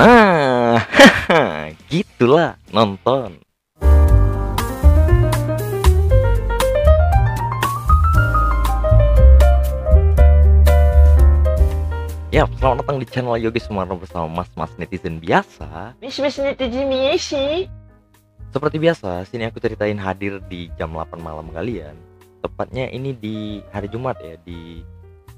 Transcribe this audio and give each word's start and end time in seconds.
Nah, 0.00 0.80
gitulah 1.92 2.56
nonton. 2.72 3.36
Ya, 12.32 12.48
selamat 12.56 12.80
datang 12.80 12.96
di 12.96 13.04
channel 13.12 13.36
Yogi 13.36 13.60
Sumarno 13.60 14.00
bersama 14.00 14.24
mas-mas 14.40 14.72
netizen 14.80 15.20
biasa. 15.20 15.92
Miss-miss 16.00 16.40
netizen 16.40 16.88
Miesi. 16.88 17.68
Seperti 18.56 18.80
biasa, 18.80 19.28
sini 19.28 19.52
aku 19.52 19.60
ceritain 19.60 20.00
hadir 20.00 20.40
di 20.48 20.72
jam 20.80 20.96
8 20.96 21.20
malam 21.20 21.52
kalian. 21.52 21.92
Tepatnya 22.40 22.88
ini 22.88 23.12
di 23.12 23.60
hari 23.68 23.92
Jumat 23.92 24.16
ya, 24.24 24.40
di 24.48 24.80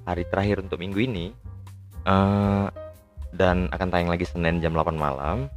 hari 0.06 0.22
terakhir 0.30 0.62
untuk 0.62 0.78
minggu 0.78 1.02
ini. 1.02 1.34
Eh, 2.06 2.66
dan 3.32 3.66
akan 3.72 3.88
tayang 3.88 4.12
lagi 4.12 4.28
Senin 4.28 4.60
jam 4.60 4.76
8 4.76 4.92
malam. 4.96 5.48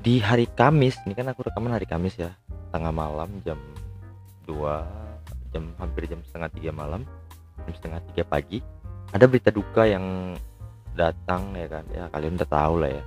Di 0.00 0.18
hari 0.18 0.48
Kamis, 0.50 0.96
ini 1.04 1.12
kan 1.14 1.28
aku 1.30 1.46
rekaman 1.46 1.76
hari 1.76 1.86
Kamis 1.86 2.16
ya, 2.18 2.32
tengah 2.74 2.90
malam 2.90 3.28
jam 3.46 3.58
2 4.48 4.54
jam 5.50 5.64
hampir 5.82 6.06
jam 6.06 6.22
setengah 6.26 6.50
tiga 6.54 6.70
malam, 6.70 7.02
jam 7.66 7.72
setengah 7.74 8.00
tiga 8.12 8.22
pagi. 8.26 8.58
Ada 9.10 9.26
berita 9.26 9.50
duka 9.50 9.86
yang 9.86 10.38
datang 10.94 11.54
ya 11.54 11.66
kan, 11.66 11.84
ya 11.90 12.06
kalian 12.10 12.38
udah 12.38 12.50
tahu 12.50 12.74
lah 12.82 12.90
ya 12.90 13.04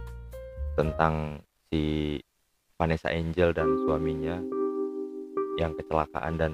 tentang 0.74 1.40
si 1.70 2.18
Vanessa 2.76 3.14
Angel 3.14 3.54
dan 3.54 3.68
suaminya 3.86 4.36
yang 5.62 5.72
kecelakaan 5.78 6.36
dan 6.36 6.52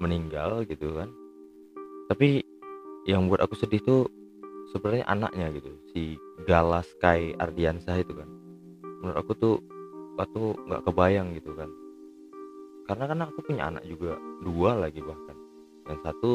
meninggal 0.00 0.64
gitu 0.66 0.96
kan. 0.96 1.08
Tapi 2.10 2.42
yang 3.06 3.30
buat 3.30 3.44
aku 3.44 3.54
sedih 3.54 3.80
tuh 3.84 4.02
sebenarnya 4.70 5.06
anaknya 5.06 5.46
gitu 5.58 5.70
si 5.92 6.02
Gala 6.46 6.82
Sky 6.86 7.34
Ardiansah 7.36 8.00
itu 8.00 8.14
kan. 8.14 8.28
Menurut 9.02 9.16
aku 9.18 9.32
tuh 9.36 9.54
waktu 10.16 10.42
nggak 10.66 10.82
kebayang 10.86 11.28
gitu 11.36 11.52
kan. 11.58 11.70
Karena 12.86 13.04
kan 13.06 13.18
aku 13.30 13.38
punya 13.46 13.70
anak 13.70 13.84
juga 13.86 14.18
dua 14.42 14.78
lagi 14.78 14.98
bahkan. 15.02 15.36
Yang 15.86 16.00
satu 16.06 16.32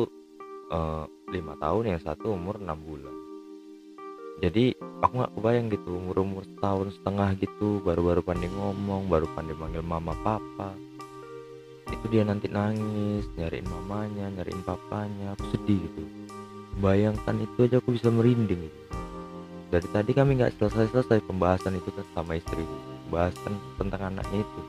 eh, 0.71 1.03
lima 1.31 1.53
tahun 1.59 1.83
yang 1.95 2.01
satu 2.03 2.35
umur 2.35 2.59
enam 2.59 2.79
bulan. 2.83 3.15
Jadi 4.43 4.75
aku 4.99 5.13
nggak 5.15 5.33
kebayang 5.39 5.67
gitu 5.71 5.89
umur 5.95 6.15
umur 6.19 6.43
setahun 6.43 6.91
setengah 6.99 7.39
gitu 7.39 7.79
baru-baru 7.87 8.19
pandai 8.19 8.51
ngomong 8.51 9.07
baru 9.07 9.31
pandai 9.31 9.55
manggil 9.55 9.83
mama 9.83 10.11
papa. 10.23 10.75
Itu 11.87 12.05
dia 12.11 12.27
nanti 12.27 12.51
nangis 12.51 13.29
nyariin 13.39 13.67
mamanya 13.69 14.27
nyariin 14.35 14.59
papanya. 14.65 15.37
Aku 15.39 15.55
sedih 15.55 15.79
gitu 15.87 16.24
bayangkan 16.79 17.35
itu 17.39 17.67
aja 17.67 17.79
aku 17.79 17.95
bisa 17.95 18.11
merinding 18.11 18.67
gitu. 18.67 18.79
dari 19.71 19.87
tadi 19.91 20.11
kami 20.15 20.39
nggak 20.39 20.55
selesai-selesai 20.61 21.25
pembahasan 21.25 21.75
itu 21.75 21.89
kan 21.91 22.05
sama 22.15 22.39
istri. 22.39 22.63
Bahasan 23.11 23.59
tentang 23.75 24.13
anaknya 24.13 24.45
itu. 24.45 24.61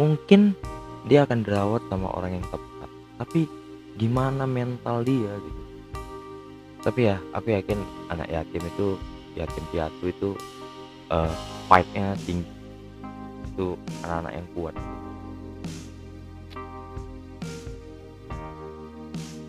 Mungkin 0.00 0.56
dia 1.04 1.28
akan 1.28 1.44
dirawat 1.44 1.82
sama 1.92 2.08
orang 2.14 2.40
yang 2.40 2.46
tepat. 2.48 2.88
Tapi 3.20 3.40
gimana 4.00 4.48
mental 4.48 5.04
dia 5.04 5.34
gitu? 5.44 5.62
Tapi 6.80 7.00
ya 7.12 7.20
aku 7.36 7.52
yakin 7.52 7.78
anak 8.08 8.28
yatim 8.32 8.64
itu 8.64 8.96
yatim 9.36 9.64
piatu 9.68 10.04
itu 10.08 10.28
uh, 11.12 11.28
fight-nya 11.68 12.16
tinggi. 12.24 12.48
Itu 13.52 13.76
anak-anak 14.06 14.32
yang 14.32 14.48
kuat. 14.56 14.74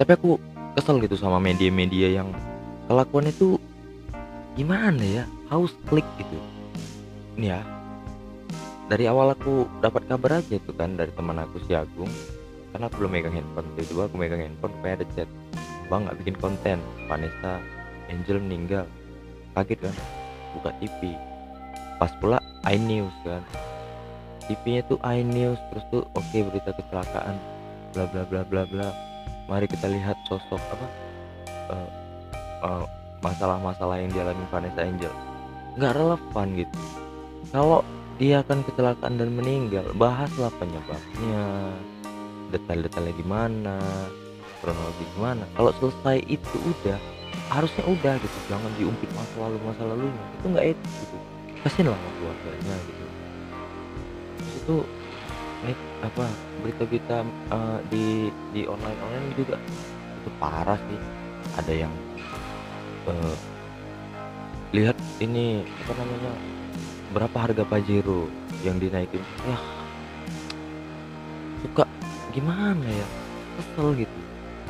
Tapi 0.02 0.12
aku 0.18 0.51
kesel 0.76 1.04
gitu 1.04 1.20
sama 1.20 1.38
media-media 1.38 2.22
yang 2.22 2.32
kelakuan 2.88 3.28
itu 3.28 3.60
gimana 4.56 5.02
ya? 5.02 5.24
Haus 5.52 5.76
klik 5.92 6.08
gitu. 6.16 6.38
Ini 7.36 7.58
ya. 7.58 7.62
Dari 8.88 9.08
awal 9.08 9.36
aku 9.36 9.68
dapat 9.80 10.08
kabar 10.08 10.44
aja 10.44 10.56
itu 10.60 10.72
kan 10.76 10.96
dari 10.96 11.12
teman 11.16 11.40
aku 11.40 11.60
si 11.68 11.76
Agung. 11.76 12.12
Karena 12.72 12.88
aku 12.88 13.04
belum 13.04 13.12
megang 13.12 13.36
handphone. 13.36 13.68
Itu 13.76 14.00
aku 14.00 14.16
megang 14.16 14.40
handphone 14.40 14.76
kayak 14.80 15.04
ada 15.04 15.06
chat. 15.16 15.30
Bang 15.92 16.08
nggak 16.08 16.18
bikin 16.24 16.36
konten. 16.40 16.80
Vanessa 17.08 17.60
Angel 18.08 18.40
meninggal. 18.40 18.88
Kaget 19.56 19.80
kan? 19.88 19.96
Buka 20.56 20.72
TV 20.80 21.16
pas 22.02 22.10
pula 22.18 22.42
iNews 22.66 23.14
kan. 23.22 23.46
TV-nya 24.50 24.82
tuh 24.90 24.98
iNews. 25.06 25.60
Terus 25.70 25.86
tuh 25.94 26.04
oke 26.18 26.26
okay, 26.32 26.42
berita 26.42 26.72
kecelakaan. 26.74 27.36
Bla 27.94 28.08
bla 28.10 28.24
bla 28.26 28.42
bla 28.48 28.64
bla 28.66 29.11
mari 29.52 29.68
kita 29.68 29.92
lihat 29.92 30.16
sosok 30.32 30.64
apa 30.72 30.88
uh, 31.76 31.90
uh, 32.64 32.84
masalah-masalah 33.20 34.00
yang 34.00 34.08
dialami 34.16 34.48
Vanessa 34.48 34.80
Angel. 34.80 35.12
Nggak 35.76 35.94
relevan 36.00 36.48
gitu. 36.56 36.80
Kalau 37.52 37.84
dia 38.16 38.40
akan 38.40 38.64
kecelakaan 38.64 39.20
dan 39.20 39.30
meninggal 39.36 39.84
bahaslah 40.00 40.54
penyebabnya 40.56 41.44
detail-detailnya 42.56 43.14
gimana 43.20 43.76
kronologi 44.64 45.04
gimana. 45.20 45.44
Kalau 45.60 45.76
selesai 45.84 46.24
itu 46.32 46.56
udah 46.64 46.98
harusnya 47.52 47.84
udah 47.92 48.14
gitu. 48.24 48.38
Jangan 48.48 48.72
diungkit 48.80 49.10
masa 49.12 49.36
lalu 49.36 49.58
masa 49.68 49.84
lalunya. 49.84 50.24
Itu 50.40 50.46
nggak 50.48 50.66
etis 50.72 50.94
gitu. 51.04 51.18
Kasihin 51.68 51.88
lah 51.92 52.00
keluarganya 52.00 52.76
gitu. 52.88 53.06
Itu 54.64 54.76
ini 55.62 55.74
apa 56.02 56.26
berita-berita 56.66 57.18
uh, 57.54 57.80
di 57.94 58.34
di 58.54 58.66
online 58.66 59.00
online 59.02 59.28
juga? 59.38 59.58
Itu 60.22 60.30
parah 60.42 60.78
sih. 60.78 61.00
Ada 61.58 61.74
yang 61.88 61.94
uh, 63.10 63.36
lihat 64.74 64.98
ini 65.22 65.66
apa 65.86 65.94
namanya 65.98 66.34
berapa 67.12 67.38
harga 67.38 67.64
pajero 67.66 68.30
yang 68.66 68.82
dinaikin. 68.82 69.22
Ya 69.46 69.58
suka. 71.62 71.86
Gimana 72.32 72.88
ya? 72.88 73.08
Kesel 73.60 74.08
gitu. 74.08 74.20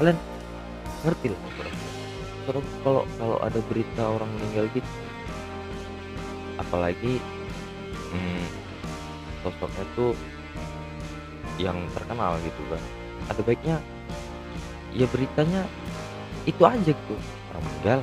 Kalian 0.02 0.18
ngerti 1.06 1.34
lah 1.34 1.42
terus 2.46 2.66
kalau 2.82 3.04
kalau 3.22 3.38
ada 3.42 3.60
berita 3.70 4.04
orang 4.06 4.30
meninggal 4.38 4.66
gitu 4.74 4.92
apalagi 6.58 7.22
hmm, 8.14 8.46
sosoknya 9.46 9.86
tuh 9.94 10.14
yang 11.62 11.78
terkenal 11.94 12.42
gitu 12.42 12.62
kan. 12.74 12.82
Ada 13.30 13.42
baiknya 13.46 13.78
ya 14.98 15.06
beritanya 15.08 15.62
itu 16.50 16.62
aja 16.66 16.92
gitu. 16.92 17.16
Orang 17.54 17.64
meninggal 17.70 18.00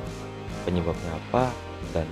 penyebabnya 0.63 1.11
apa 1.11 1.43
dan 1.91 2.07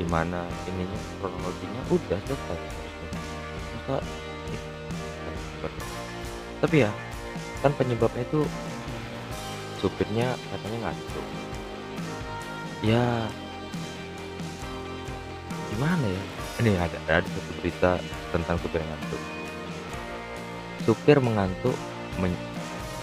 gimana 0.00 0.48
ininya 0.64 1.00
kronologinya 1.20 1.82
udah 1.92 2.18
selesai. 2.24 2.58
Masa 3.76 3.96
tapi 6.56 6.88
ya 6.88 6.90
kan 7.60 7.72
penyebabnya 7.76 8.24
itu 8.24 8.40
supirnya 9.76 10.32
katanya 10.48 10.88
ngantuk. 10.88 11.26
Ya 12.80 13.04
gimana 15.76 16.06
ya? 16.08 16.22
Ini 16.56 16.72
ada 16.80 16.96
ada 17.20 17.28
satu 17.28 17.52
berita 17.60 18.00
tentang 18.32 18.56
supir 18.64 18.80
ngantuk 18.80 19.35
supir 20.86 21.18
mengantuk 21.18 21.74
men 22.22 22.30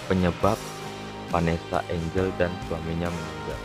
penyebab 0.07 0.55
Vanessa 1.27 1.83
Angel 1.91 2.31
dan 2.39 2.49
suaminya 2.65 3.11
meninggal. 3.11 3.59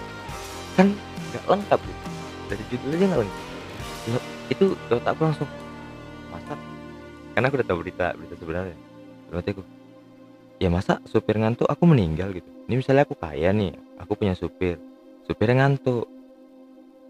Kan 0.75 0.87
nggak 1.31 1.45
lengkap 1.47 1.81
gitu. 1.87 2.06
dari 2.49 2.65
judulnya 2.73 3.06
nggak 3.12 3.21
lengkap. 3.23 3.45
Ya, 4.09 4.19
itu 4.49 4.65
otak 4.89 5.12
aku 5.15 5.23
langsung 5.29 5.49
masa? 6.33 6.55
Karena 7.37 7.47
aku 7.53 7.56
udah 7.61 7.69
tahu 7.69 7.79
berita 7.87 8.06
berita 8.19 8.34
sebenarnya. 8.41 8.77
Berarti 9.31 9.51
aku 9.55 9.62
ya 10.59 10.69
masa 10.73 10.99
supir 11.06 11.39
ngantuk 11.39 11.69
aku 11.71 11.85
meninggal 11.87 12.35
gitu? 12.35 12.49
Ini 12.67 12.75
misalnya 12.75 13.06
aku 13.06 13.15
kaya 13.15 13.55
nih 13.55 13.77
aku 14.03 14.19
punya 14.19 14.35
supir 14.35 14.81
supirnya 15.29 15.62
ngantuk 15.62 16.09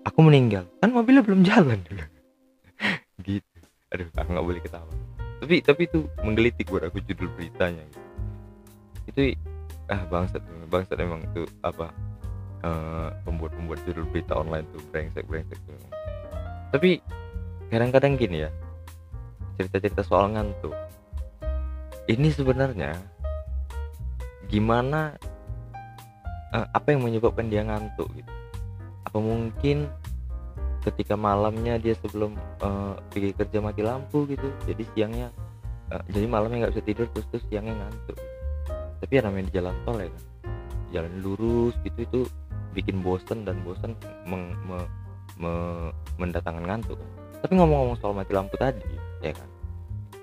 aku 0.03 0.19
meninggal 0.21 0.67
kan 0.83 0.91
mobilnya 0.91 1.23
belum 1.23 1.47
jalan. 1.47 1.79
Dulu 1.87 2.03
gitu. 3.31 3.59
Aduh 3.95 4.11
aku 4.19 4.29
nggak 4.35 4.47
boleh 4.51 4.61
ketawa 4.61 4.93
tapi 5.39 5.63
tapi 5.63 5.83
itu 5.87 6.07
menggelitik 6.23 6.67
buat 6.69 6.87
aku 6.87 6.99
judul 7.07 7.31
beritanya 7.39 7.83
gitu. 7.87 8.03
itu 9.09 9.21
ah 9.89 10.03
bangsat 10.11 10.43
bangsat 10.69 10.99
emang 11.01 11.25
itu 11.33 11.49
apa 11.65 11.89
uh, 12.67 13.09
pembuat 13.23 13.55
pembuat 13.55 13.81
judul 13.87 14.05
berita 14.11 14.35
online 14.35 14.67
tuh 14.75 14.83
brengsek 14.91 15.25
brengsek 15.27 15.59
tuh. 15.65 15.75
Tapi 16.75 17.01
kadang-kadang 17.73 18.19
gini 18.19 18.45
ya 18.45 18.51
cerita-cerita 19.59 20.03
soal 20.07 20.35
ngantuk. 20.35 20.75
Ini 22.09 22.29
sebenarnya 22.33 22.97
gimana 24.49 25.13
uh, 26.57 26.67
apa 26.73 26.93
yang 26.93 27.05
menyebabkan 27.05 27.53
dia 27.53 27.65
ngantuk 27.65 28.09
gitu? 28.17 28.33
Apa 29.05 29.19
mungkin 29.21 29.89
ketika 30.89 31.15
malamnya 31.15 31.77
dia 31.77 31.95
sebelum 32.01 32.35
uh, 32.65 32.97
pergi 33.13 33.37
kerja 33.37 33.59
mati 33.61 33.83
lampu 33.85 34.25
gitu. 34.29 34.49
Jadi 34.65 34.85
siangnya 34.97 35.29
uh, 35.93 36.03
jadi 36.11 36.27
malamnya 36.27 36.67
nggak 36.67 36.75
bisa 36.79 36.85
tidur 36.85 37.07
terus 37.13 37.27
terus 37.33 37.45
siangnya 37.53 37.75
ngantuk. 37.77 38.19
Tapi 38.99 39.13
ya 39.15 39.23
namanya 39.25 39.45
di 39.47 39.53
jalan 39.55 39.75
tol 39.85 39.99
ya 40.01 40.09
kan. 40.11 40.25
Jalan 40.89 41.13
lurus 41.21 41.75
gitu 41.85 41.99
itu 42.03 42.21
bikin 42.73 43.01
bosen 43.05 43.45
dan 43.45 43.61
bosen 43.65 43.93
meng, 44.25 44.55
me, 44.65 44.79
me- 45.37 45.93
mendatangkan 46.17 46.65
ngantuk. 46.65 46.99
Tapi 47.39 47.53
ngomong-ngomong 47.55 47.97
soal 48.01 48.17
mati 48.17 48.33
lampu 48.35 48.57
tadi 48.59 48.85
ya 49.23 49.33
kan. 49.37 49.49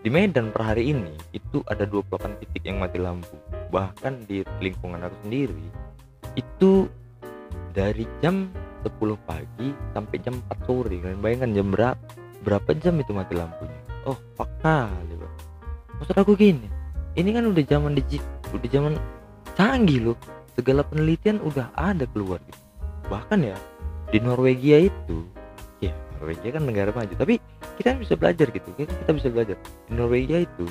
Di 0.06 0.14
Medan 0.14 0.54
per 0.54 0.62
hari 0.62 0.94
ini 0.94 1.18
itu 1.34 1.66
ada 1.66 1.82
28 1.90 2.38
titik 2.38 2.62
yang 2.62 2.78
mati 2.78 3.02
lampu. 3.02 3.34
Bahkan 3.74 4.30
di 4.30 4.46
lingkungan 4.62 5.02
aku 5.02 5.18
sendiri 5.26 5.66
itu 6.38 6.86
dari 7.76 8.06
jam 8.22 8.52
10 8.86 9.18
pagi 9.26 9.74
sampai 9.98 10.16
jam 10.22 10.38
4 10.38 10.68
sore. 10.70 10.96
Kalian 11.02 11.20
bayangkan 11.26 11.52
jam 11.58 11.68
berapa 11.74 11.98
berapa 12.46 12.70
jam 12.78 12.94
itu 13.02 13.10
mati 13.10 13.34
lampunya? 13.34 13.80
Oh 14.06 14.18
pak 14.38 14.46
kali 14.62 15.18
bro 15.18 15.30
maksud 15.98 16.14
aku 16.14 16.38
gini 16.38 16.70
ini 17.18 17.34
kan 17.34 17.50
udah 17.50 17.64
zaman 17.66 17.98
digital 17.98 18.30
udah 18.54 18.70
zaman 18.70 18.94
canggih 19.58 20.12
loh. 20.12 20.18
Segala 20.56 20.88
penelitian 20.88 21.44
udah 21.44 21.68
ada 21.76 22.08
keluar 22.16 22.40
gitu. 22.48 22.62
Bahkan 23.12 23.40
ya 23.44 23.58
di 24.14 24.24
Norwegia 24.24 24.88
itu 24.88 25.28
ya 25.84 25.92
Norwegia 26.16 26.56
kan 26.56 26.64
negara 26.64 26.96
maju 26.96 27.12
tapi 27.18 27.44
kita 27.76 28.00
bisa 28.00 28.16
belajar 28.16 28.48
gitu. 28.54 28.70
Kita, 28.78 29.12
bisa 29.12 29.28
belajar. 29.28 29.60
Di 29.90 29.94
Norwegia 29.96 30.48
itu 30.48 30.64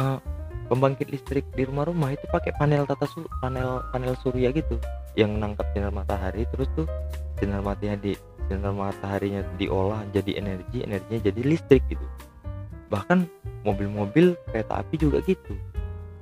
eh, 0.00 0.18
pembangkit 0.68 1.08
listrik 1.12 1.44
di 1.56 1.64
rumah-rumah 1.64 2.16
itu 2.16 2.24
pakai 2.28 2.52
panel 2.60 2.84
tata 2.84 3.08
su 3.08 3.24
panel 3.40 3.84
panel 3.92 4.14
surya 4.20 4.52
gitu 4.52 4.76
yang 5.18 5.34
nangkap 5.42 5.66
sinar 5.74 5.90
matahari 5.90 6.46
terus 6.54 6.70
tuh 6.78 6.86
sinar 7.42 7.58
mataharinya 7.58 7.98
di 7.98 8.12
sinar 8.46 8.70
mataharinya 8.70 9.42
diolah 9.58 10.06
jadi 10.14 10.38
energi 10.38 10.86
energinya 10.86 11.20
jadi 11.26 11.40
listrik 11.42 11.82
gitu. 11.90 12.06
Bahkan 12.86 13.26
mobil-mobil 13.66 14.38
kereta 14.46 14.78
api 14.78 14.94
juga 14.94 15.18
gitu. 15.26 15.58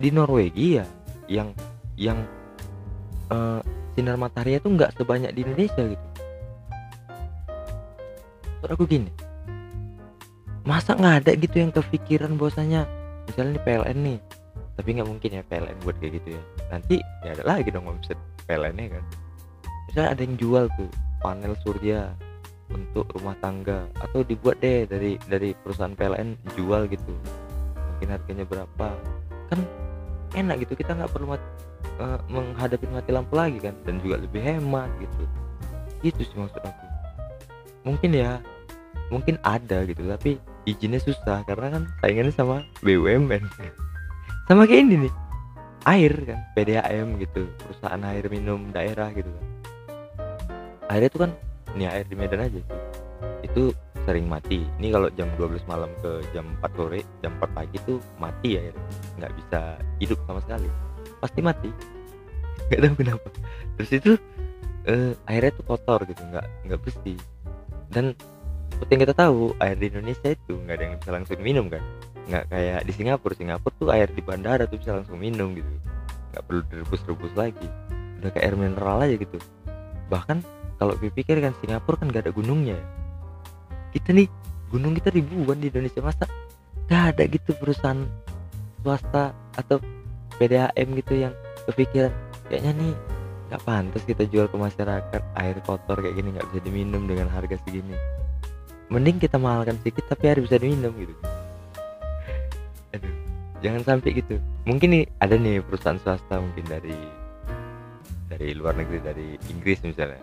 Di 0.01 0.09
Norwegia 0.09 0.89
yang 1.29 1.53
yang 2.01 2.25
eh, 3.29 3.61
sinar 3.93 4.17
matahari 4.17 4.57
itu 4.57 4.73
nggak 4.73 4.97
sebanyak 4.97 5.37
di 5.37 5.45
Indonesia 5.45 5.83
gitu. 5.93 6.07
Terus 8.65 8.73
aku 8.73 8.89
gini 8.89 9.13
masa 10.67 10.99
nggak 10.99 11.17
ada 11.23 11.33
gitu 11.39 11.63
yang 11.63 11.71
kepikiran 11.71 12.35
bahwasanya 12.35 12.91
misalnya 13.31 13.55
nih 13.55 13.63
PLN 13.63 13.99
nih 14.03 14.19
tapi 14.75 14.89
nggak 14.99 15.09
mungkin 15.09 15.31
ya 15.39 15.43
PLN 15.47 15.77
buat 15.85 15.97
kayak 16.01 16.13
gitu 16.19 16.29
ya. 16.35 16.43
Nanti 16.73 16.97
ya 17.23 17.37
ada 17.37 17.45
lagi 17.45 17.69
dong 17.69 17.87
omset 17.87 18.19
PLN 18.47 18.75
nya 18.79 18.87
kan? 18.99 19.05
Misalnya 19.91 20.11
ada 20.15 20.23
yang 20.23 20.37
jual 20.39 20.65
tuh 20.75 20.91
panel 21.23 21.53
surya 21.63 22.11
untuk 22.71 23.07
rumah 23.19 23.35
tangga. 23.43 23.87
Atau 24.03 24.23
dibuat 24.27 24.59
deh 24.63 24.87
dari 24.87 25.19
dari 25.27 25.55
perusahaan 25.55 25.95
PLN 25.95 26.39
jual 26.55 26.87
gitu. 26.91 27.13
Mungkin 27.75 28.09
harganya 28.11 28.45
berapa? 28.47 28.89
Kan 29.51 29.61
enak 30.35 30.67
gitu 30.67 30.79
kita 30.79 30.95
nggak 30.95 31.11
perlu 31.11 31.35
mat- 31.35 31.53
eh, 31.99 32.19
menghadapi 32.31 32.87
mati 32.91 33.11
lampu 33.15 33.35
lagi 33.39 33.59
kan? 33.63 33.75
Dan 33.87 34.03
juga 34.03 34.23
lebih 34.23 34.43
hemat 34.43 34.91
gitu. 34.99 35.23
Itu 36.03 36.21
sih 36.23 36.37
maksud 36.39 36.63
aku. 36.63 36.85
Mungkin 37.87 38.11
ya 38.15 38.43
mungkin 39.07 39.39
ada 39.47 39.87
gitu 39.87 40.03
tapi 40.07 40.39
izinnya 40.67 40.99
susah. 40.99 41.47
Karena 41.47 41.79
kan 41.79 41.83
saingannya 42.03 42.35
sama 42.35 42.67
BUMN 42.83 43.43
sama 44.47 44.63
kayak 44.67 44.87
ini 44.87 45.07
nih 45.07 45.13
air 45.87 46.13
kan 46.27 46.41
PDAM 46.59 47.17
gitu 47.23 47.47
perusahaan 47.63 48.03
air 48.11 48.27
minum 48.27 48.75
daerah 48.75 49.15
gitu 49.15 49.31
kan. 49.31 49.47
Airnya 50.91 51.09
itu 51.11 51.19
kan 51.23 51.31
ini 51.79 51.85
air 51.87 52.07
di 52.07 52.17
Medan 52.19 52.43
aja. 52.43 52.61
Sih 52.61 52.87
itu 53.47 53.73
sering 54.07 54.27
mati. 54.27 54.63
Ini 54.79 54.89
kalau 54.95 55.09
jam 55.15 55.31
12 55.39 55.67
malam 55.67 55.91
ke 56.03 56.23
jam 56.31 56.47
4 56.63 56.79
sore 56.79 57.01
jam 57.23 57.33
4 57.39 57.57
pagi 57.57 57.77
tuh 57.87 57.99
mati 58.19 58.59
air. 58.59 58.75
Nggak 59.19 59.33
bisa 59.39 59.61
hidup 60.03 60.19
sama 60.27 60.41
sekali. 60.43 60.69
Pasti 61.23 61.41
mati. 61.43 61.71
Nggak 62.71 62.81
tahu 62.83 62.95
kenapa. 62.99 63.29
Terus 63.79 63.91
itu 63.95 64.13
eh, 64.87 65.13
airnya 65.31 65.53
tuh 65.55 65.65
kotor 65.67 66.01
gitu 66.07 66.23
nggak 66.27 66.47
nggak 66.67 66.81
bersih. 66.83 67.19
Dan 67.91 68.15
seperti 68.77 68.93
yang 68.93 69.03
kita 69.09 69.17
tahu 69.17 69.57
air 69.57 69.77
di 69.81 69.89
Indonesia 69.89 70.29
itu 70.29 70.53
nggak 70.53 70.77
ada 70.77 70.85
yang 70.85 70.95
bisa 71.01 71.11
langsung 71.17 71.41
minum 71.41 71.65
kan? 71.73 71.81
Nggak 72.29 72.45
kayak 72.53 72.81
di 72.85 72.93
Singapura. 72.93 73.33
Singapura 73.33 73.73
tuh 73.81 73.89
air 73.89 74.09
di 74.13 74.21
bandara 74.21 74.69
tuh 74.69 74.77
bisa 74.77 75.01
langsung 75.01 75.17
minum 75.17 75.57
gitu. 75.57 75.73
Nggak 76.37 76.43
perlu 76.45 76.61
direbus-rebus 76.69 77.33
lagi. 77.33 77.69
Udah 78.21 78.31
kayak 78.37 78.45
air 78.45 78.57
mineral 78.61 79.01
aja 79.01 79.17
gitu. 79.17 79.41
Bahkan 80.13 80.39
kalau 80.77 80.93
dipikir 81.01 81.41
kan 81.41 81.57
Singapura 81.65 81.97
kan 81.97 82.13
gak 82.13 82.29
ada 82.29 82.33
gunungnya. 82.37 82.77
Ya 82.77 82.87
kita 83.97 84.13
nih 84.13 84.29
gunung 84.69 84.93
kita 84.93 85.09
ribuan 85.09 85.57
di 85.57 85.73
Indonesia. 85.73 86.05
Masa 86.05 86.29
gak 86.85 87.17
ada 87.17 87.25
gitu 87.25 87.57
perusahaan 87.57 88.05
swasta 88.85 89.33
atau 89.57 89.81
PDAM 90.37 90.89
gitu 91.01 91.17
yang 91.17 91.33
kepikiran 91.65 92.13
kayaknya 92.53 92.73
nih 92.77 92.95
nggak 93.47 93.63
pantas 93.63 94.03
kita 94.03 94.27
jual 94.27 94.47
ke 94.51 94.57
masyarakat 94.59 95.23
air 95.39 95.57
kotor 95.63 96.03
kayak 96.03 96.19
gini 96.19 96.35
nggak 96.35 96.47
bisa 96.51 96.61
diminum 96.67 97.03
dengan 97.07 97.31
harga 97.31 97.59
segini 97.63 97.95
mending 98.87 99.19
kita 99.19 99.37
mahalkan 99.37 99.75
sedikit 99.83 100.07
tapi 100.07 100.31
air 100.31 100.39
bisa 100.39 100.57
diminum 100.59 100.95
gitu. 100.95 101.15
Aduh 102.95 103.15
jangan 103.65 103.83
sampai 103.83 104.11
gitu. 104.23 104.39
Mungkin 104.69 104.89
nih 104.93 105.05
ada 105.19 105.35
nih 105.35 105.63
perusahaan 105.65 105.99
swasta 105.99 106.39
mungkin 106.39 106.65
dari 106.67 106.97
dari 108.31 108.55
luar 108.55 108.79
negeri 108.79 108.99
dari 109.03 109.29
Inggris 109.51 109.83
misalnya. 109.83 110.23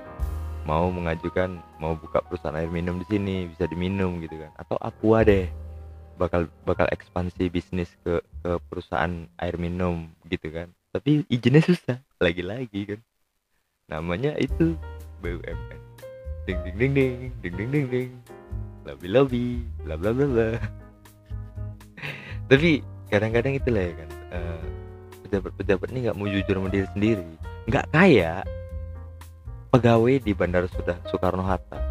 Mau 0.64 0.88
mengajukan 0.96 1.60
mau 1.84 2.00
buka 2.00 2.24
perusahaan 2.24 2.56
air 2.56 2.72
minum 2.72 2.96
di 3.04 3.06
sini 3.12 3.52
bisa 3.52 3.68
diminum 3.68 4.24
gitu 4.24 4.40
kan. 4.40 4.52
Atau 4.56 4.80
Aqua 4.80 5.28
deh 5.28 5.52
bakal 6.16 6.48
bakal 6.64 6.88
ekspansi 6.94 7.50
bisnis 7.52 7.90
ke 8.06 8.24
ke 8.46 8.52
perusahaan 8.72 9.28
air 9.44 9.60
minum 9.60 10.08
gitu 10.32 10.48
kan. 10.56 10.72
Tapi 10.96 11.28
izinnya 11.28 11.60
susah 11.60 12.00
lagi-lagi 12.24 12.96
kan. 12.96 13.00
Namanya 13.92 14.40
itu 14.40 14.80
BUMN 15.20 15.84
ding 16.44 16.60
ding 16.64 16.76
ding 16.76 16.92
ding 16.92 17.32
ding 17.40 17.56
ding 17.56 17.70
ding 17.72 17.86
ding 17.88 18.10
lobby 18.84 19.08
lobby 19.08 19.46
bla 19.84 19.96
bla 19.96 20.12
bla 20.12 20.26
bla 20.28 20.48
tapi 22.50 22.84
kadang-kadang 23.08 23.56
itulah 23.56 23.84
ya 23.84 23.94
kan 23.96 24.10
eh, 24.34 24.64
pejabat-pejabat 25.34 25.90
ini 25.90 26.00
nggak 26.06 26.18
mau 26.22 26.30
jujur 26.30 26.54
sama 26.54 26.70
diri 26.70 26.88
sendiri. 26.94 27.26
Nggak 27.66 27.86
kayak 27.90 28.46
pegawai 29.74 30.22
di 30.22 30.32
Bandara 30.38 30.70
sudah 30.70 31.02
Soekarno 31.10 31.42
Hatta. 31.42 31.82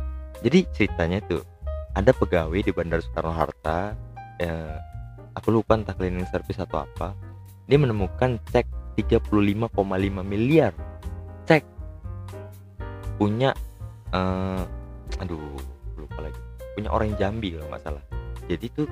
Jadi 0.46 0.62
ceritanya 0.70 1.18
tuh 1.26 1.42
ada 1.98 2.14
pegawai 2.14 2.62
di 2.62 2.70
Bandara 2.70 3.02
Soekarno 3.02 3.34
Hatta 3.34 3.98
eh, 4.38 4.78
aku 5.34 5.50
lupa 5.50 5.74
entah 5.74 5.90
cleaning 5.98 6.22
service 6.30 6.62
atau 6.62 6.86
apa. 6.86 7.18
Dia 7.66 7.82
menemukan 7.82 8.38
cek 8.54 8.94
35,5 8.94 9.74
miliar. 10.22 10.70
Cek. 11.50 11.66
Punya 13.18 13.50
eh, 14.14 14.62
aduh 15.18 15.58
lupa 15.98 16.30
lagi 16.30 16.51
punya 16.74 16.90
orang 16.92 17.14
Jambi 17.20 17.54
kalau 17.56 17.68
nggak 17.70 17.84
salah. 17.84 18.04
Jadi 18.48 18.66
tuh 18.74 18.88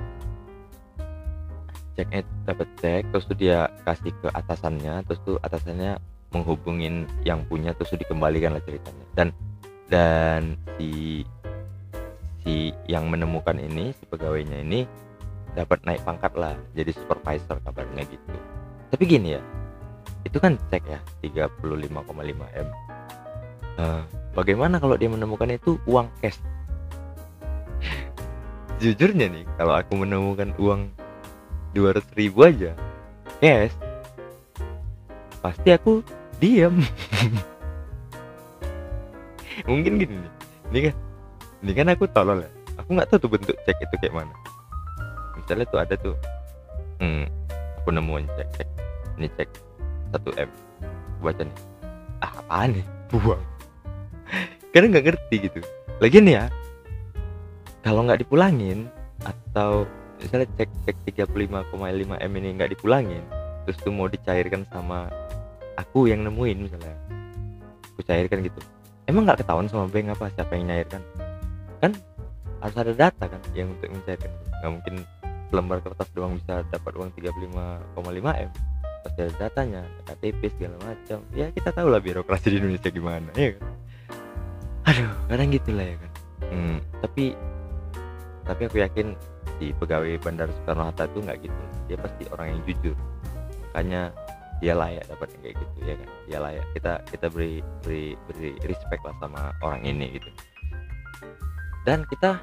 ceknya 1.99 2.23
dapat 2.47 2.69
cek 2.81 3.03
terus 3.13 3.25
tuh 3.29 3.37
dia 3.37 3.69
kasih 3.85 4.13
ke 4.25 4.29
atasannya 4.33 5.05
terus 5.05 5.21
tuh 5.27 5.37
atasannya 5.43 6.01
menghubungin 6.31 7.11
yang 7.27 7.43
punya 7.51 7.75
terus 7.75 7.93
tuh 7.93 8.01
dikembalikan 8.01 8.55
lah 8.55 8.63
ceritanya. 8.63 9.05
Dan 9.13 9.29
dan 9.91 10.55
si 10.79 11.23
si 12.41 12.73
yang 12.87 13.11
menemukan 13.11 13.59
ini 13.59 13.93
si 13.99 14.05
pegawainya 14.07 14.65
ini 14.65 14.87
dapat 15.53 15.83
naik 15.83 16.07
pangkat 16.07 16.33
lah 16.39 16.55
jadi 16.73 16.95
supervisor 16.95 17.59
kabarnya 17.67 18.07
gitu. 18.07 18.37
Tapi 18.91 19.03
gini 19.07 19.35
ya 19.35 19.43
itu 20.23 20.37
kan 20.37 20.57
cek 20.69 20.85
ya 20.85 21.01
35,5 21.25 22.05
m. 22.55 22.69
Eh, 23.81 24.03
bagaimana 24.37 24.77
kalau 24.77 24.95
dia 25.01 25.09
menemukan 25.09 25.49
itu 25.49 25.81
uang 25.89 26.13
cash 26.21 26.37
jujurnya 28.81 29.29
nih 29.29 29.45
kalau 29.61 29.77
aku 29.77 29.93
menemukan 30.01 30.57
uang 30.57 30.89
200 31.77 32.01
ribu 32.17 32.49
aja 32.49 32.73
cash 33.39 33.77
pasti 35.45 35.69
aku 35.71 36.01
diam 36.41 36.81
mungkin 39.69 40.01
gini 40.01 40.17
nih 40.17 40.33
ini 40.71 40.79
kan 40.89 40.95
ini 41.61 41.73
kan 41.77 41.93
aku 41.93 42.09
tolol 42.09 42.41
ya. 42.41 42.51
Aku 42.81 42.97
nggak 42.97 43.09
tahu 43.13 43.29
tuh 43.29 43.31
bentuk 43.37 43.57
cek 43.69 43.77
itu 43.77 43.95
kayak 44.01 44.15
mana. 44.17 44.35
Misalnya 45.37 45.67
tuh 45.69 45.81
ada 45.83 45.95
tuh 46.01 46.17
hmm, 47.05 47.29
aku 47.83 47.89
nemuin 47.93 48.25
cek 48.39 48.49
cek. 48.57 48.69
Ini 49.21 49.29
cek 49.37 49.49
1 50.17 50.45
m. 50.47 50.51
Baca 51.21 51.43
nih 51.45 51.57
ah 52.25 52.33
apaan 52.41 52.81
nih? 52.81 52.87
Buang. 53.13 53.43
Karena 54.73 54.87
nggak 54.97 55.05
ngerti 55.13 55.37
gitu. 55.51 55.61
Lagian 56.01 56.31
ya 56.31 56.49
kalau 57.81 58.05
nggak 58.05 58.21
dipulangin 58.25 58.89
atau 59.25 59.85
misalnya 60.21 60.49
cek 60.57 60.71
cek 60.85 60.97
35,5 61.17 61.73
m 62.17 62.33
ini 62.37 62.49
nggak 62.57 62.77
dipulangin 62.77 63.25
terus 63.65 63.77
tuh 63.81 63.93
mau 63.93 64.09
dicairkan 64.09 64.65
sama 64.73 65.09
aku 65.81 66.09
yang 66.09 66.25
nemuin 66.25 66.59
misalnya. 66.69 66.95
Aku 67.95 68.01
cairkan 68.05 68.45
gitu. 68.45 68.61
Emang 69.09 69.27
nggak 69.27 69.43
ketahuan 69.43 69.67
sama 69.67 69.89
bank 69.89 70.13
apa 70.13 70.31
siapa 70.37 70.53
yang 70.55 70.71
nyairkan? 70.71 71.03
Kan 71.81 71.93
harus 72.61 72.77
ada 72.77 72.93
data 72.93 73.25
kan 73.27 73.41
yang 73.57 73.73
untuk 73.73 73.89
mencairkan. 73.89 74.31
Nggak 74.61 74.71
mungkin 74.71 74.95
selembar 75.51 75.79
kertas 75.83 76.09
doang 76.15 76.39
bisa 76.39 76.63
dapat 76.71 76.93
uang 76.95 77.11
35,5 77.17 78.47
m. 78.49 78.51
Pasti 79.01 79.19
ada 79.25 79.35
datanya 79.41 79.83
KTP 80.05 80.41
segala 80.55 80.77
macam. 80.85 81.19
Ya 81.33 81.49
kita 81.51 81.73
tahu 81.73 81.89
lah 81.89 82.01
birokrasi 82.05 82.53
di 82.53 82.57
Indonesia 82.61 82.91
gimana 82.93 83.31
ya 83.33 83.57
kan? 83.57 83.65
Aduh 84.93 85.13
kadang 85.33 85.49
gitu 85.53 85.71
lah 85.73 85.87
ya 85.89 85.97
kan. 85.97 86.13
Hmm, 86.51 86.77
tapi 87.01 87.25
tapi 88.50 88.66
aku 88.66 88.83
yakin 88.83 89.14
si 89.62 89.71
pegawai 89.78 90.19
bandara 90.19 90.50
Soekarno 90.50 90.90
Hatta 90.90 91.07
itu 91.07 91.23
nggak 91.23 91.38
gitu. 91.47 91.62
Dia 91.87 91.97
pasti 92.02 92.23
orang 92.35 92.47
yang 92.50 92.61
jujur. 92.66 92.97
Makanya 93.71 94.02
dia 94.59 94.75
layak 94.75 95.07
dapat 95.07 95.28
yang 95.38 95.42
kayak 95.47 95.57
gitu 95.62 95.78
ya 95.87 95.95
kan? 95.95 96.09
Dia 96.26 96.38
layak. 96.42 96.64
Kita 96.75 96.92
kita 97.07 97.26
beri 97.30 97.62
beri 97.87 98.19
beri 98.26 98.50
respect 98.66 99.02
lah 99.07 99.14
sama 99.23 99.54
orang 99.62 99.87
ini 99.87 100.19
gitu. 100.19 100.30
Dan 101.87 102.02
kita 102.11 102.42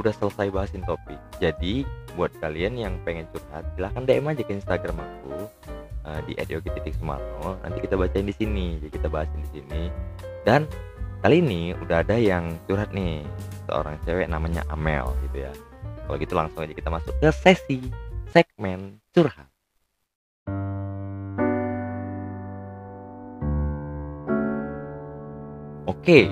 udah 0.00 0.12
selesai 0.16 0.48
bahasin 0.48 0.80
topik. 0.88 1.20
Jadi 1.36 1.84
buat 2.16 2.32
kalian 2.40 2.80
yang 2.80 2.96
pengen 3.04 3.28
curhat 3.28 3.64
silahkan 3.76 4.08
DM 4.08 4.32
aja 4.32 4.42
ke 4.44 4.52
Instagram 4.56 4.96
aku 5.04 5.36
uh, 6.08 6.20
di 6.24 6.32
@yogi_sumarno 6.40 7.60
nanti 7.60 7.78
kita 7.84 8.00
bacain 8.00 8.24
di 8.24 8.32
sini. 8.32 8.80
Jadi 8.80 8.90
kita 8.96 9.08
bahasin 9.12 9.40
di 9.44 9.50
sini. 9.60 9.82
Dan 10.48 10.64
kali 11.26 11.42
ini 11.42 11.74
udah 11.82 12.06
ada 12.06 12.14
yang 12.22 12.54
curhat 12.70 12.94
nih 12.94 13.18
seorang 13.66 13.98
cewek 14.06 14.30
namanya 14.30 14.62
Amel 14.70 15.10
gitu 15.26 15.42
ya 15.42 15.50
kalau 16.06 16.22
gitu 16.22 16.38
langsung 16.38 16.62
aja 16.62 16.70
kita 16.70 16.86
masuk 16.86 17.10
ke 17.18 17.34
sesi 17.34 17.82
segmen 18.30 19.02
curhat 19.10 19.50
Oke, 25.90 26.30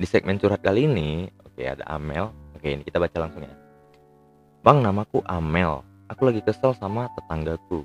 di 0.00 0.06
segmen 0.08 0.40
curhat 0.40 0.64
kali 0.64 0.88
ini, 0.88 1.28
oke 1.44 1.60
ada 1.60 1.84
Amel. 1.92 2.32
Oke, 2.56 2.72
ini 2.72 2.80
kita 2.80 2.96
baca 2.96 3.20
langsung 3.20 3.44
ya. 3.44 3.52
Bang, 4.64 4.80
namaku 4.80 5.20
Amel. 5.28 5.84
Aku 6.08 6.24
lagi 6.24 6.40
kesel 6.40 6.72
sama 6.80 7.12
tetanggaku. 7.16 7.84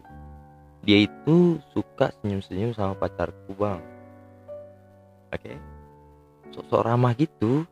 Dia 0.88 1.04
itu 1.04 1.60
suka 1.76 2.16
senyum-senyum 2.24 2.72
sama 2.72 2.96
pacarku, 2.96 3.52
Bang. 3.60 3.84
Oke. 5.36 5.75
Sok-sok 6.56 6.82
ramah 6.88 7.12
gitu. 7.20 7.68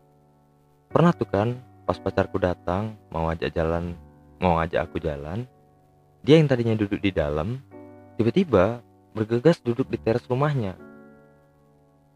Pernah 0.92 1.16
tuh 1.16 1.26
kan 1.32 1.56
pas 1.88 1.96
pacarku 1.96 2.38
datang 2.38 3.00
mau 3.10 3.32
ajak 3.32 3.56
jalan, 3.56 3.96
mau 4.44 4.60
ajak 4.60 4.86
aku 4.86 5.00
jalan. 5.00 5.48
Dia 6.22 6.40
yang 6.40 6.52
tadinya 6.52 6.76
duduk 6.76 7.00
di 7.00 7.12
dalam, 7.12 7.60
tiba-tiba 8.20 8.84
bergegas 9.14 9.62
duduk 9.62 9.90
di 9.90 9.98
teras 10.02 10.26
rumahnya 10.26 10.74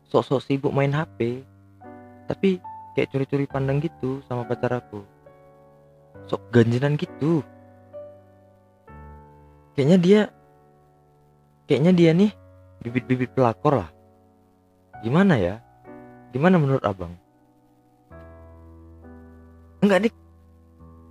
sok-sok 0.07 0.41
sibuk 0.43 0.71
main 0.73 0.95
HP 0.95 1.43
tapi 2.31 2.63
kayak 2.95 3.11
curi-curi 3.11 3.45
pandang 3.45 3.83
gitu 3.83 4.23
sama 4.25 4.47
pacar 4.47 4.79
aku 4.79 5.03
sok 6.31 6.41
ganjenan 6.49 6.95
gitu 6.95 7.43
kayaknya 9.75 9.97
dia 9.99 10.21
kayaknya 11.67 11.91
dia 11.93 12.11
nih 12.15 12.31
bibit-bibit 12.81 13.35
pelakor 13.35 13.83
lah 13.83 13.89
gimana 15.03 15.37
ya 15.37 15.55
gimana 16.33 16.55
menurut 16.59 16.83
abang? 16.83 17.13
Enggak 19.83 20.07
nih 20.07 20.13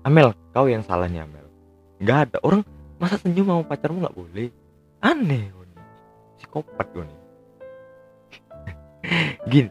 Amel 0.06 0.35
kau 0.54 0.66
yang 0.70 0.87
salah 0.87 1.11
nih 1.11 1.26
Amel. 1.26 1.46
Nggak 1.99 2.18
ada. 2.30 2.38
Orang 2.46 2.62
masa 3.00 3.18
senyum 3.18 3.46
sama 3.49 3.62
pacarmu 3.66 4.02
nggak 4.04 4.16
boleh? 4.16 4.49
Aneh 5.02 5.50
psikopat 6.37 6.87
gue 6.92 7.04
nih. 7.11 7.20
Gini 9.49 9.70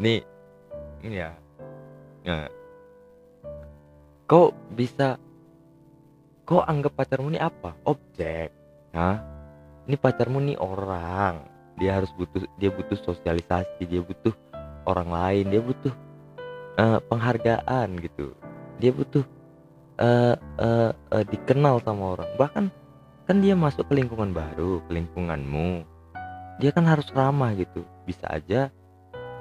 nih 0.00 0.20
ya. 1.04 1.30
Nah, 2.22 2.48
kau 4.24 4.56
bisa 4.72 5.20
kau 6.48 6.64
anggap 6.64 6.96
pacarmu 6.96 7.28
ini 7.30 7.38
apa? 7.42 7.76
Objek. 7.84 8.50
Hah? 8.92 9.32
ini 9.86 9.96
pacarmu 9.98 10.38
nih 10.38 10.58
orang. 10.58 11.42
Dia 11.80 11.98
harus 11.98 12.12
butuh 12.14 12.44
dia 12.60 12.70
butuh 12.70 12.94
sosialisasi 13.00 13.88
dia 13.88 14.04
butuh 14.04 14.30
orang 14.88 15.08
lain 15.10 15.44
dia 15.50 15.62
butuh 15.62 15.94
uh, 16.78 16.98
penghargaan 17.06 17.88
gitu. 18.00 18.34
Dia 18.82 18.90
butuh 18.90 19.24
uh, 20.00 20.36
uh, 20.58 20.90
uh, 20.92 21.24
dikenal 21.28 21.82
sama 21.84 22.18
orang. 22.18 22.30
Bahkan 22.38 22.64
kan 23.28 23.36
dia 23.38 23.54
masuk 23.54 23.86
ke 23.88 23.94
lingkungan 23.98 24.34
baru 24.34 24.82
ke 24.86 24.90
lingkunganmu. 24.90 25.86
Dia 26.60 26.70
kan 26.74 26.86
harus 26.86 27.08
ramah 27.14 27.54
gitu. 27.54 27.86
Bisa 28.04 28.26
aja 28.28 28.68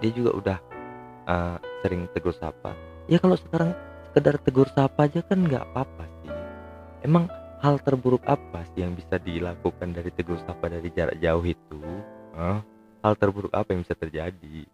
dia 0.01 0.11
juga 0.13 0.31
udah 0.33 0.57
uh, 1.29 1.57
sering 1.85 2.09
tegur 2.13 2.33
sapa. 2.33 2.73
Ya 3.09 3.17
kalau 3.17 3.37
sekarang 3.37 3.73
sekedar 4.09 4.37
tegur 4.41 4.69
sapa 4.73 5.09
aja 5.09 5.21
kan 5.25 5.41
nggak 5.41 5.65
apa-apa 5.73 6.05
sih. 6.21 6.33
Emang 7.01 7.29
hal 7.61 7.77
terburuk 7.81 8.21
apa 8.25 8.65
sih 8.73 8.81
yang 8.85 8.97
bisa 8.97 9.21
dilakukan 9.21 9.93
dari 9.93 10.09
tegur 10.13 10.37
sapa 10.45 10.69
dari 10.69 10.89
jarak 10.93 11.17
jauh 11.21 11.45
itu? 11.45 11.77
Huh? 12.31 12.63
hal 13.01 13.13
terburuk 13.17 13.51
apa 13.51 13.73
yang 13.73 13.81
bisa 13.81 13.97
terjadi 13.97 14.69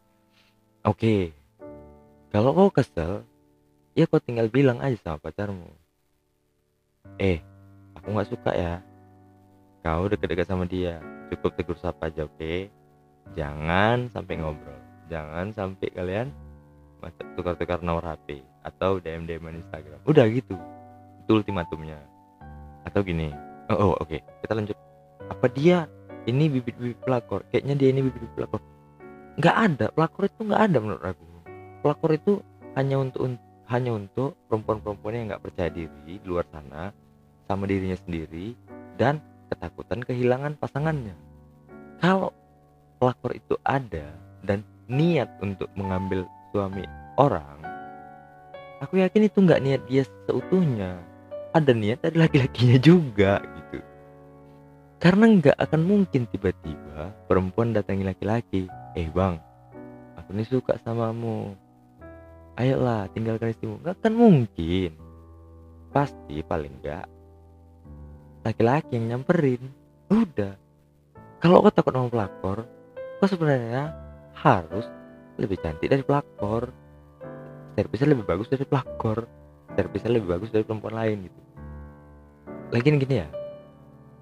oke. 0.88 0.96
Okay. 0.96 1.22
kalau 2.32 2.56
kau 2.56 2.72
kesel 2.72 3.28
ya 3.92 4.08
kau 4.08 4.24
tinggal 4.24 4.48
bilang 4.48 4.80
aja 4.80 4.96
sama 5.04 5.20
pacarmu. 5.20 5.68
Eh 7.20 7.44
aku 8.00 8.08
nggak 8.16 8.30
suka 8.32 8.52
ya. 8.56 8.74
Kau 9.84 10.08
deket-deket 10.08 10.48
sama 10.48 10.64
dia. 10.64 11.04
Cukup 11.28 11.60
tegur 11.60 11.76
sapa 11.76 12.08
aja 12.08 12.24
oke? 12.24 12.40
Okay? 12.40 12.72
jangan 13.36 14.08
sampai 14.16 14.40
ngobrol. 14.40 14.80
Jangan 15.12 15.52
sampai 15.52 15.92
kalian 15.92 16.32
tukar-tukar 17.36 17.84
nomor 17.84 18.04
HP 18.08 18.40
atau 18.64 19.04
DM 19.04 19.28
DM 19.28 19.60
Instagram. 19.60 20.00
Udah 20.08 20.24
gitu. 20.32 20.56
Itu 21.24 21.44
ultimatumnya. 21.44 22.00
Atau 22.88 23.04
gini. 23.04 23.36
Oh, 23.68 23.92
oh 23.92 23.94
oke. 24.00 24.08
Okay. 24.08 24.20
kita 24.44 24.54
lanjut. 24.56 24.78
Apa 25.28 25.52
dia 25.52 25.92
ini 26.24 26.48
bibit-bibit 26.48 27.04
pelakor? 27.04 27.44
Kayaknya 27.52 27.76
dia 27.76 27.88
ini 27.92 28.00
bibit-bibit 28.08 28.36
pelakor 28.40 28.64
nggak 29.38 29.56
ada 29.56 29.86
pelakor 29.94 30.28
itu 30.28 30.42
nggak 30.44 30.62
ada 30.70 30.78
menurut 30.82 31.04
aku. 31.06 31.26
Pelakor 31.86 32.12
itu 32.14 32.34
hanya 32.76 32.98
untuk 33.02 33.22
hanya 33.68 33.92
untuk 33.94 34.38
perempuan-perempuan 34.50 35.14
yang 35.16 35.26
nggak 35.34 35.44
percaya 35.44 35.70
diri 35.72 35.94
di 36.06 36.16
luar 36.26 36.46
sana 36.52 36.92
sama 37.48 37.64
dirinya 37.70 37.98
sendiri 38.00 38.58
dan 39.00 39.22
ketakutan 39.54 40.04
kehilangan 40.04 40.60
pasangannya. 40.60 41.16
Kalau 42.02 42.34
pelakor 42.98 43.34
itu 43.38 43.56
ada 43.64 44.10
dan 44.44 44.66
niat 44.90 45.28
untuk 45.44 45.68
mengambil 45.76 46.26
suami 46.52 46.84
orang 47.20 47.68
aku 48.82 49.02
yakin 49.02 49.28
itu 49.28 49.38
nggak 49.42 49.62
niat 49.64 49.82
dia 49.90 50.04
seutuhnya. 50.26 51.02
Ada 51.56 51.74
niat 51.74 52.04
dari 52.06 52.18
laki-lakinya 52.22 52.78
juga 52.78 53.42
gitu. 53.42 53.80
Karena 54.98 55.26
nggak 55.30 55.58
akan 55.58 55.82
mungkin 55.86 56.26
tiba-tiba 56.30 57.14
perempuan 57.30 57.74
datangi 57.74 58.06
laki-laki 58.06 58.66
eh 58.98 59.08
bang 59.14 59.38
aku 60.18 60.34
nih 60.34 60.48
suka 60.50 60.76
samamu. 60.82 61.54
Ayolah 62.58 63.06
tinggalkan 63.14 63.54
istrimu. 63.54 63.78
Nggak 63.80 64.02
akan 64.02 64.14
mungkin. 64.18 64.92
Pasti 65.94 66.42
paling 66.42 66.74
nggak 66.82 67.06
laki-laki 68.44 68.98
yang 68.98 69.14
nyamperin. 69.14 69.72
Udah. 70.10 70.58
Kalau 71.38 71.62
kau 71.62 71.72
takut 71.72 71.94
sama 71.94 72.10
pelakor 72.10 72.66
kau 73.18 73.30
sebenarnya 73.30 73.94
harus 74.36 74.90
lebih 75.38 75.62
cantik 75.62 75.88
dari 75.88 76.02
pelakor. 76.02 76.74
Servisnya 77.78 78.18
lebih 78.18 78.26
bagus 78.26 78.50
dari 78.50 78.66
pelakor. 78.66 79.30
Servisnya 79.78 80.18
lebih 80.18 80.28
bagus 80.34 80.50
dari 80.50 80.66
perempuan 80.66 80.98
lain 80.98 81.30
gitu. 81.30 81.40
Lagi 82.74 82.90
gini 82.90 83.16
ya 83.22 83.30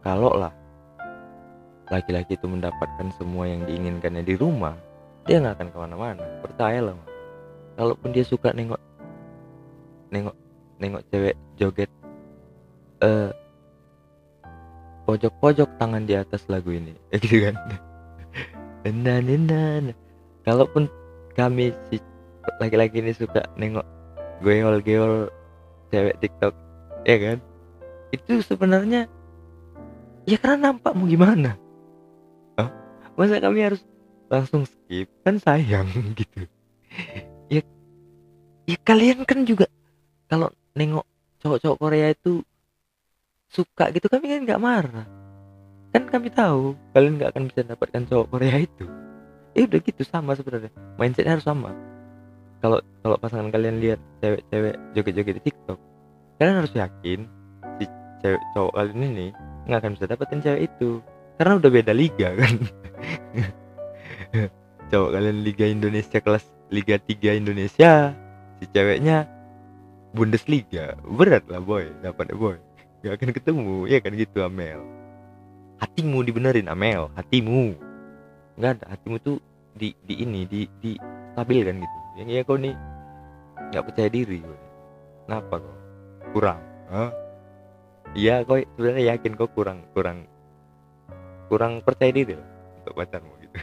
kalau 0.06 0.38
lah 0.38 0.54
laki-laki 1.90 2.34
itu 2.38 2.48
mendapatkan 2.50 3.08
semua 3.18 3.46
yang 3.46 3.64
diinginkannya 3.66 4.26
di 4.26 4.36
rumah 4.36 4.74
dia 5.26 5.42
nggak 5.42 5.58
akan 5.58 5.70
ke 5.74 5.78
mana-mana. 5.82 6.24
Percaya 6.46 6.80
lah 6.86 6.94
kalaupun 7.76 8.10
dia 8.16 8.24
suka 8.24 8.54
nengok 8.56 8.80
nengok 10.14 10.36
nengok 10.80 11.02
cewek 11.12 11.36
joget 11.60 11.92
eh 13.04 13.30
pojok-pojok 15.06 15.70
tangan 15.78 16.08
di 16.08 16.16
atas 16.18 16.46
lagu 16.48 16.72
ini 16.72 16.94
gitu 17.22 17.50
kan? 17.50 17.56
Nah, 18.86 19.20
nah, 19.20 19.94
kalaupun 20.46 20.86
kami 21.34 21.74
si 21.90 21.98
laki-laki 22.62 23.02
ini 23.02 23.12
suka 23.18 23.44
nengok 23.58 23.86
goyol-goyol 24.46 25.34
cewek 25.90 26.16
TikTok 26.22 26.54
ya 27.04 27.18
kan? 27.18 27.38
Itu 28.14 28.46
sebenarnya 28.46 29.10
ya 30.30 30.38
karena 30.38 30.70
nampak 30.72 30.94
mau 30.94 31.10
gimana? 31.10 31.65
Masa 33.16 33.42
kami 33.42 33.60
harus 33.66 33.82
langsung 34.32 34.64
skip? 34.68 35.08
Kan 35.24 35.40
sayang 35.42 35.90
gitu. 36.20 36.48
Ya 37.52 37.62
ya 38.70 38.78
kalian 38.84 39.28
kan 39.28 39.44
juga 39.44 39.68
kalau 40.32 40.52
nengok 40.76 41.06
cowok-cowok 41.44 41.78
Korea 41.80 42.08
itu 42.12 42.44
suka 43.52 43.92
gitu 43.92 44.08
kami 44.12 44.32
kan 44.32 44.42
nggak 44.46 44.62
marah. 44.62 45.08
Kan 45.96 46.12
kami 46.12 46.28
tahu 46.32 46.76
kalian 46.92 47.20
nggak 47.20 47.32
akan 47.32 47.44
bisa 47.48 47.62
dapatkan 47.64 48.04
cowok 48.08 48.28
Korea 48.32 48.56
itu. 48.62 48.86
Ya 49.56 49.64
udah 49.64 49.80
gitu 49.80 50.04
sama 50.04 50.36
sebenarnya. 50.36 50.72
Mindsetnya 51.00 51.40
harus 51.40 51.48
sama. 51.48 51.72
Kalau 52.60 52.84
kalau 53.00 53.16
pasangan 53.20 53.50
kalian 53.52 53.80
lihat 53.80 54.00
cewek-cewek 54.20 54.76
joget-joget 54.96 55.36
di 55.40 55.44
TikTok 55.52 55.80
kalian 56.40 56.58
harus 56.64 56.74
yakin 56.76 57.20
si 57.80 57.86
cewek 58.20 58.42
cowok 58.56 58.74
kalian 58.76 59.02
ini 59.16 59.28
nggak 59.66 59.80
akan 59.82 59.92
bisa 59.96 60.06
dapetin 60.06 60.40
cewek 60.44 60.62
itu 60.68 61.00
karena 61.36 61.54
udah 61.60 61.72
beda 61.72 61.92
liga 61.92 62.32
kan? 62.36 62.56
Cowok 64.92 65.10
kalian 65.18 65.42
liga 65.42 65.66
Indonesia 65.66 66.22
kelas 66.22 66.46
Liga 66.74 66.98
3 66.98 67.38
Indonesia 67.38 68.16
si 68.58 68.66
si 68.66 68.72
ceweknya 68.74 69.30
Bundesliga. 70.16 70.98
Berat 71.04 71.46
lah 71.52 71.62
boy. 71.62 71.86
Dapat 72.02 72.34
boy. 72.34 72.58
Gak 73.06 73.22
akan 73.22 73.32
ketemu 73.36 73.86
ya 73.86 74.02
kan 74.02 74.18
gitu 74.18 74.42
Amel? 74.42 74.82
Hatimu 75.78 76.26
dibenerin 76.26 76.72
Amel. 76.72 77.12
Hatimu. 77.14 77.76
Nggak 78.56 78.80
ada 78.80 78.86
hatimu 78.96 79.18
tuh 79.20 79.38
di 79.76 79.92
di 80.08 80.24
ini 80.24 80.48
di 80.48 80.66
di 80.80 80.96
stabil 81.36 81.68
kan 81.68 81.76
gitu. 81.84 81.98
Yang 82.16 82.30
ya 82.32 82.42
kau 82.48 82.58
nih 82.58 82.76
nggak 83.76 83.84
percaya 83.92 84.10
diri 84.10 84.40
boy. 84.40 84.62
kenapa 85.28 85.56
kau? 85.60 85.76
Kurang 86.32 86.62
Hah? 86.90 87.12
Iya, 88.16 88.48
kau 88.48 88.56
sebenarnya 88.56 89.18
yakin 89.18 89.34
kau 89.36 89.50
kurang 89.52 89.84
kurang 89.92 90.24
kurang 91.48 91.82
percaya 91.82 92.12
diri 92.12 92.36
lah 92.38 92.50
untuk 92.82 92.94
pacarmu 92.98 93.34
gitu. 93.42 93.56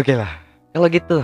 Oke 0.00 0.12
lah, 0.16 0.40
kalau 0.72 0.88
gitu 0.88 1.20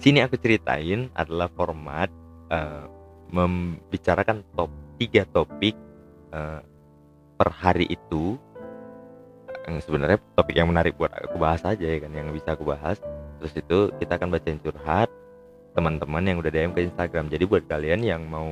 sini 0.00 0.20
aku 0.20 0.36
ceritain 0.36 1.08
adalah 1.16 1.48
format 1.52 2.12
eh, 2.52 2.84
membicarakan 3.32 4.44
top 4.52 4.68
tiga 5.00 5.24
topik 5.32 5.76
eh, 6.32 6.60
per 7.40 7.48
hari 7.52 7.88
itu. 7.88 8.36
Yang 9.64 9.88
sebenarnya 9.88 10.20
topik 10.36 10.60
yang 10.60 10.68
menarik 10.68 10.92
buat 11.00 11.08
aku 11.08 11.40
bahas 11.40 11.64
aja 11.64 11.80
ya 11.80 11.96
kan 12.04 12.12
yang 12.12 12.28
bisa 12.36 12.52
aku 12.52 12.68
bahas. 12.68 13.00
Terus 13.40 13.52
itu 13.56 13.78
kita 13.96 14.20
akan 14.20 14.28
bacain 14.28 14.60
curhat 14.60 15.08
teman-teman 15.72 16.24
yang 16.24 16.36
udah 16.36 16.52
DM 16.52 16.76
ke 16.76 16.84
Instagram. 16.84 17.32
Jadi 17.32 17.44
buat 17.48 17.64
kalian 17.64 18.04
yang 18.04 18.28
mau 18.28 18.48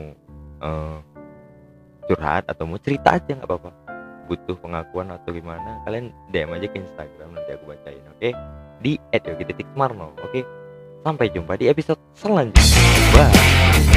eh, 0.64 0.96
curhat 2.08 2.48
atau 2.48 2.64
mau 2.64 2.80
cerita 2.80 3.16
aja 3.16 3.36
nggak 3.36 3.46
apa-apa 3.46 3.70
butuh 4.32 4.56
pengakuan 4.64 5.12
atau 5.12 5.28
gimana 5.36 5.84
kalian 5.84 6.08
DM 6.32 6.56
aja 6.56 6.66
ke 6.72 6.80
Instagram 6.80 7.36
nanti 7.36 7.50
aku 7.52 7.64
bacain 7.68 8.04
oke? 8.08 8.28
Di 8.80 8.96
@yogi.marno 9.12 10.16
oke? 10.16 10.40
Sampai 11.04 11.28
jumpa 11.28 11.60
di 11.60 11.68
episode 11.68 12.00
selanjutnya. 12.16 12.64
Bye 13.12 13.91